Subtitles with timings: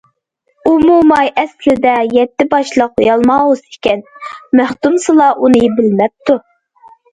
[0.69, 4.03] ئۇ موماي ئەسلىدە يەتتە باشلىق يالماۋۇز ئىكەن،
[4.63, 6.41] مەختۇمسۇلا ئۇنى بىلمەپتۇ.